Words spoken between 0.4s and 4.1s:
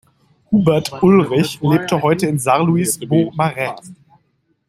Hubert Ulrich lebt heute in Saarlouis-Beaumarais.